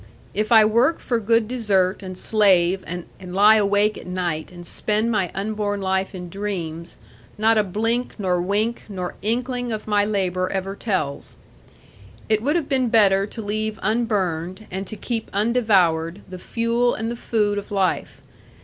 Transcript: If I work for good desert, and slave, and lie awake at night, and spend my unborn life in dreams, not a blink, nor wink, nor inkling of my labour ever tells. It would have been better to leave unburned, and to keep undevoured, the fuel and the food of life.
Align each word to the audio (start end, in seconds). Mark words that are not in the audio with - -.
If 0.33 0.51
I 0.51 0.65
work 0.65 0.99
for 0.99 1.19
good 1.19 1.47
desert, 1.47 2.01
and 2.01 2.17
slave, 2.17 2.83
and 2.87 3.05
lie 3.21 3.57
awake 3.57 3.99
at 3.99 4.07
night, 4.07 4.51
and 4.51 4.65
spend 4.65 5.11
my 5.11 5.29
unborn 5.35 5.79
life 5.79 6.15
in 6.15 6.27
dreams, 6.27 6.97
not 7.37 7.55
a 7.55 7.63
blink, 7.63 8.15
nor 8.17 8.41
wink, 8.41 8.85
nor 8.89 9.13
inkling 9.21 9.71
of 9.71 9.85
my 9.87 10.03
labour 10.03 10.49
ever 10.51 10.75
tells. 10.75 11.35
It 12.29 12.41
would 12.41 12.55
have 12.55 12.67
been 12.67 12.89
better 12.89 13.27
to 13.27 13.41
leave 13.43 13.77
unburned, 13.83 14.65
and 14.71 14.87
to 14.87 14.95
keep 14.95 15.29
undevoured, 15.33 16.21
the 16.27 16.39
fuel 16.39 16.95
and 16.95 17.11
the 17.11 17.15
food 17.15 17.59
of 17.59 17.69
life. 17.69 18.23